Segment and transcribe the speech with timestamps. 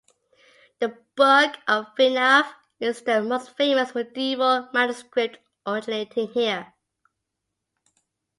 [0.79, 6.73] The Book of Fenagh is the most famous medieval manuscript originating here.